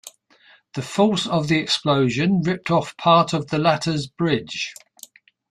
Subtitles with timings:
[0.73, 4.73] The force of the explosion ripped off part of the latter's bridge.